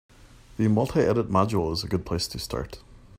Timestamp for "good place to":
1.87-2.39